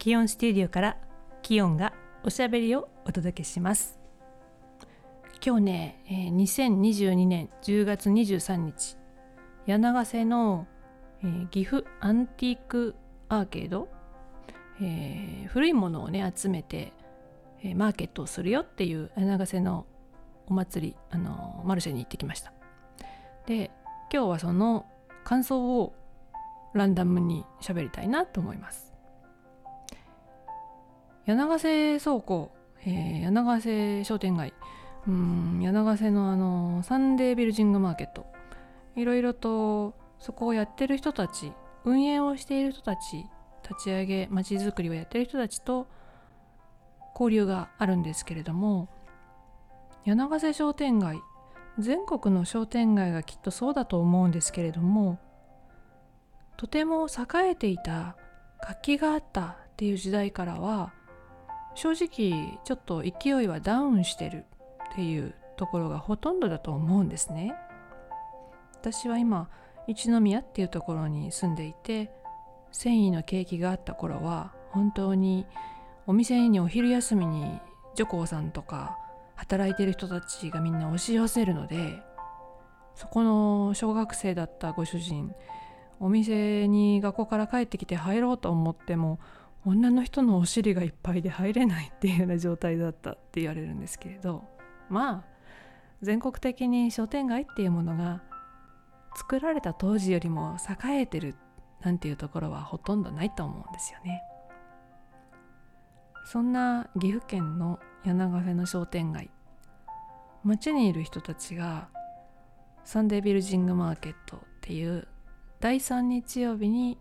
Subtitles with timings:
[0.00, 0.96] 気温スタジオから
[1.42, 1.92] 気温が
[2.24, 4.00] おしゃべりをお届けします。
[5.44, 8.96] 今日ね、えー、2022年10月23日
[9.66, 10.66] 柳瀬の、
[11.22, 12.94] えー、岐阜アンティーク
[13.28, 13.88] アーケード、
[14.80, 16.94] えー、古いものをね集めて、
[17.62, 19.84] え、マーケットをするよっていう柳瀬の
[20.46, 22.54] お祭りあのマルシェに行ってきました。
[23.44, 23.70] で
[24.10, 24.86] 今日はその
[25.24, 25.92] 感想を
[26.72, 28.89] ランダムに喋りたいなと思います。
[31.30, 32.50] 柳瀬倉庫、
[32.84, 34.52] えー、柳瀬商店街。
[35.06, 38.26] うん柳瀬のあのサンデービルジングマーケット。
[38.96, 41.52] いろいろとそこをやってる人たち
[41.84, 43.24] 運営をしている人たち
[43.62, 45.86] 立ち上げまちづくりをやってる人たちと
[47.14, 48.88] 交流があるんですけれども
[50.04, 51.20] 柳瀬商店街
[51.78, 55.18] 全国の商店街がきっとそうだと思うんですけれども
[56.56, 58.16] とても栄えていた
[58.60, 60.92] 活気があったっていう時代からは
[61.74, 64.44] 正直ちょっと勢いはダウンしてる
[64.92, 67.54] っていうところがほとんどだと思うんですね。
[68.80, 69.48] 私は今
[69.86, 72.10] 一宮っていうところに住んでいて
[72.72, 75.46] 繊維の景気があった頃は本当に
[76.06, 77.60] お店にお昼休みに
[77.94, 78.96] 女工さんとか
[79.34, 82.02] 働いてる人たちがみんな押し寄せるので
[82.94, 85.34] そこの小学生だったご主人
[85.98, 89.18] お店に学校から帰ってきて入ろうと思っても
[89.66, 94.44] 女の人のお尻がいっぱいで入れないっていうような状態だったって言われるんですけれど
[94.88, 95.24] まあ
[96.02, 98.22] 全国的に商店街っていうものが
[99.14, 101.34] 作られた当時よりも栄えてる
[101.82, 104.22] なんていうところはほとんどないと思うんですよね。
[106.26, 109.30] そんな岐阜県の柳ヶ瀬の商店街
[110.44, 111.88] 街にいる人たちが
[112.84, 115.06] サンデービルジングマーケットっていう
[115.60, 116.98] 第3日曜日に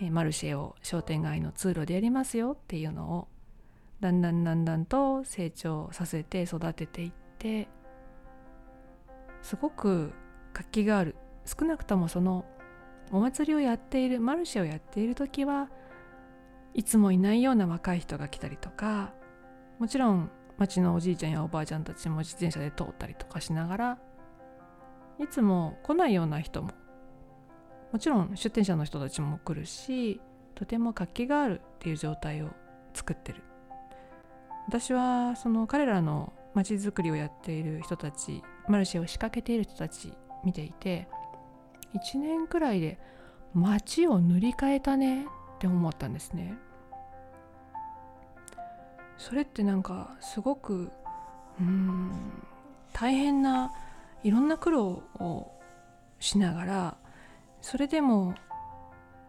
[0.00, 3.28] えマルシェを商店街の通路でやりますよっていうのを
[4.00, 7.68] だんだんだんだんと成長させて育てていって
[9.42, 10.12] すごく
[10.52, 11.16] 活気がある。
[11.44, 12.44] 少なくともその
[13.12, 15.68] お祭りをやっているマルシェをやっている時は
[16.72, 19.12] いつもいないような若い人が来たりとか
[19.78, 23.98] もちろん町のおじいちゃんやおばあちゃんたちも自転車で通ったりとかしながら
[25.20, 26.70] いつも来ないような人も
[27.92, 30.20] もちろん出店者の人たちも来るし
[30.54, 32.50] とても活気があるっていう状態を
[32.92, 33.42] 作ってる。
[34.66, 40.12] 私はその彼らの街づくりをやっている人たちマルシェを仕掛けている人たち
[40.44, 41.06] 見ていて
[41.94, 42.98] 1年くらいで
[43.52, 45.26] 街を塗り替えたねっ
[45.58, 46.54] て思ったんですね。
[49.18, 50.90] それってなんかすごく
[51.60, 52.12] うん
[52.92, 53.72] 大変な
[54.22, 55.52] いろんな苦労を
[56.18, 56.96] しながら
[57.64, 58.34] それでも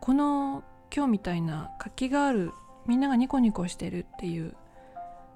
[0.00, 0.62] この
[0.94, 2.52] 今日みたいな活気がある
[2.86, 4.54] みんながニコニコしてるっていう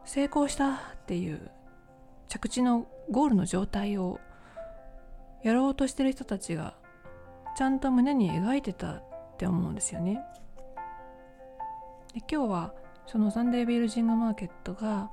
[0.05, 1.51] 成功したっていう
[2.29, 4.21] 着地のゴールの状態を
[5.43, 6.77] やろうとしてる人たちが
[7.57, 9.03] ちゃんと胸に描いてたっ
[9.39, 10.23] て思うんですよね。
[12.15, 12.75] で今日は
[13.09, 15.11] そのサンデービルジングマーケットが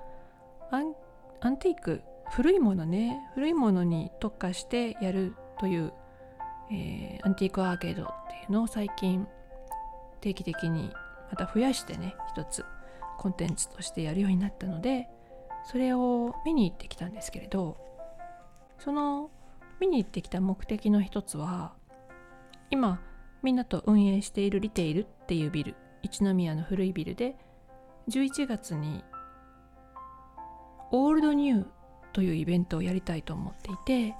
[0.69, 5.93] アンティーク古いものね古いものに特化してやるという
[6.71, 9.27] えー、アンティークアーケードっていうのを最近
[10.21, 10.91] 定期的に
[11.29, 12.65] また増やしてね一つ
[13.17, 15.07] コンテンツとしてやるようになったので
[15.65, 17.77] それを見に行ってきたんですけれど
[18.79, 19.29] その
[19.79, 21.73] 見に行ってきた目的の一つは
[22.69, 23.01] 今
[23.43, 27.35] みんなと運営しているリテイルっていうビル一宮の古いビルで
[28.09, 29.03] 11月に
[30.91, 31.65] オールドニュー
[32.13, 34.15] というイベントをやりたいと思っていて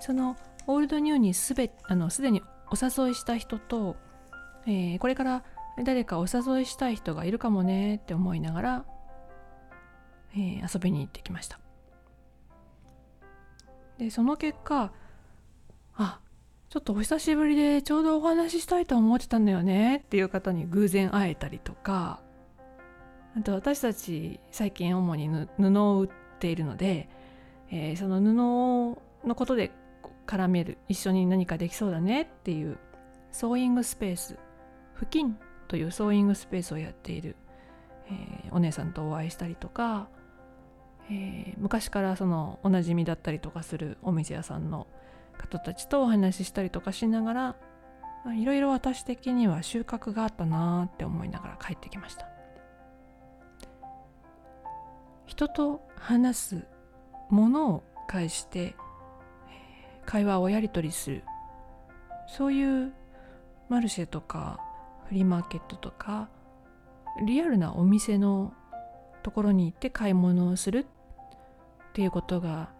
[0.00, 3.96] そのオールドニューにすべあのすでにお誘いした人と、
[4.66, 5.44] えー、これから
[5.84, 8.84] 誰かお誘いしたい人がいるかもねって思いながら、
[10.34, 11.60] えー、遊びに行ってきました。
[13.98, 14.92] でその結果
[15.94, 16.20] あ
[16.68, 22.20] ちょっとお久しぶりでちょうどお話ししたいと思ってたんだよねっていう方に偶然会えたりとか
[23.38, 27.08] あと私たち最近主に布を売っているので、
[27.70, 28.34] えー、その布
[29.26, 29.72] のことで
[30.26, 30.78] 絡める。
[30.88, 32.78] 一緒に何かできそうだねっていう。
[33.32, 34.38] ソーイングスペース。
[34.94, 35.38] 付近
[35.68, 37.36] というソーイングスペースをやっている、
[38.08, 40.08] えー、お姉さんとお会いしたりとか、
[41.10, 44.86] えー、昔からそのおなじみだったりとかするお店屋さんの
[45.36, 47.56] 方たちとお話ししたりとかしながら
[48.34, 52.26] いろいろ私的には収穫があったなって思いながら帰ってきました。
[55.26, 56.66] 人と話す
[57.30, 58.74] ものを介して
[60.06, 61.24] 会話をやり取りする。
[62.26, 62.92] そういう
[63.68, 64.60] マルシェとか
[65.08, 66.28] フリーマーケットとか
[67.24, 68.52] リアルなお店の
[69.22, 70.86] ところに行って買い物をする
[71.90, 72.70] っていうことが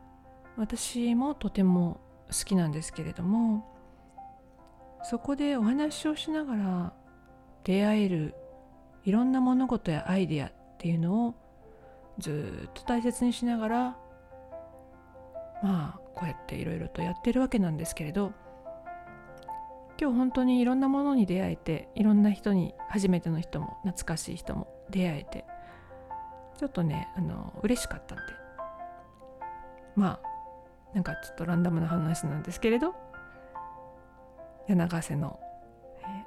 [0.56, 3.64] 私もとても好きなんですけれども
[5.02, 6.92] そこでお話をしながら
[7.64, 8.34] 出会える
[9.04, 11.34] いろんな物事やアイデアっていうのを
[12.18, 13.96] ずっと大切にしながら
[15.62, 18.32] まあこうやっていろいろとやってるわけなんですけれど
[20.00, 25.44] 今日本当にいろんなものに出会えていろんな人に初めての人も懐かしい人も出会えて
[26.58, 28.46] ちょっとねあの嬉しかったんで。
[29.96, 30.36] まあ
[30.94, 32.94] なんかちょっとランダムな話なんですけれど
[34.68, 35.38] 柳瀬の、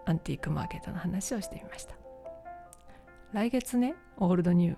[0.06, 1.96] アンティークマーケットの話をしてみました。
[3.34, 4.78] 来月ねオールドニュー、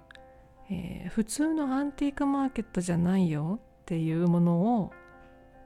[0.71, 4.91] えー、普通のアンティークマーケットじゃないよっていうものを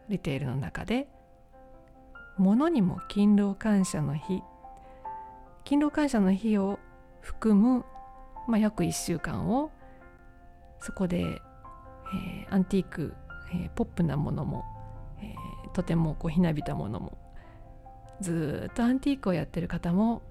[0.10, 1.08] リテールの中で
[2.38, 4.42] 物にも勤労感謝の日。
[5.64, 6.80] 勤労感謝の日を
[7.22, 7.86] 含む、
[8.48, 9.72] まあ、約1週間を
[10.80, 13.16] そこで、えー、アンティーク
[13.52, 14.66] えー、ポップなものも、
[15.22, 17.18] えー、とてもこうひなびたものも
[18.22, 20.22] ずっとアンティークをやってる方も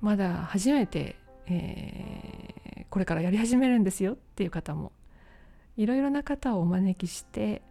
[0.00, 1.16] まだ初めて、
[1.46, 4.92] えー、これからやり始めるんですよっていう方も
[5.76, 7.62] いろいろな方をお招きして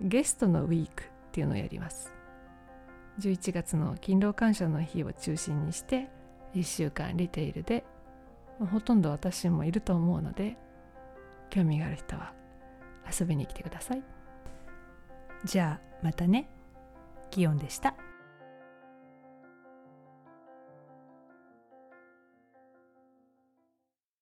[0.00, 2.12] ゲストのウィークっていうのをやります。
[3.20, 6.10] 11月の勤労感謝の日を中心にして
[6.54, 7.84] 1週間リテールで
[8.72, 10.56] ほとんど私もいると思うので
[11.50, 12.32] 興味がある人は
[13.08, 14.02] 遊びに来てください。
[15.44, 16.48] じゃあまたね。
[17.30, 17.94] ギヨンでした。